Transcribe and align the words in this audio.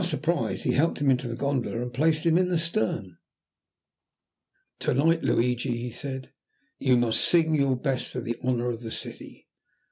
To 0.01 0.03
our 0.03 0.09
surprise 0.09 0.63
he 0.63 0.71
helped 0.71 0.97
him 0.97 1.11
into 1.11 1.27
the 1.27 1.35
gondola 1.35 1.79
and 1.83 1.93
placed 1.93 2.25
him 2.25 2.35
in 2.35 2.47
the 2.49 2.57
stern. 2.57 3.19
"To 4.79 4.95
night, 4.95 5.21
Luigi," 5.23 5.77
he 5.77 5.91
said, 5.91 6.33
"you 6.79 6.97
must 6.97 7.23
sing 7.23 7.53
your 7.53 7.75
best 7.75 8.07
for 8.09 8.19
the 8.19 8.35
honour 8.43 8.71
of 8.71 8.81
the 8.81 8.89
city." 8.89 9.47